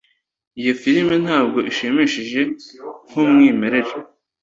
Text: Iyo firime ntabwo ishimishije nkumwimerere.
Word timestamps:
Iyo 0.59 0.73
firime 0.81 1.15
ntabwo 1.25 1.59
ishimishije 1.71 2.41
nkumwimerere. 3.07 3.91